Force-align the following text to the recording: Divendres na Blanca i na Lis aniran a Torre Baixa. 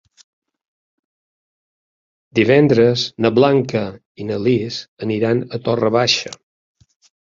Divendres 2.41 3.05
na 3.27 3.33
Blanca 3.39 3.87
i 4.25 4.29
na 4.33 4.41
Lis 4.49 4.83
aniran 5.09 5.49
a 5.61 5.65
Torre 5.71 5.97
Baixa. 6.03 6.39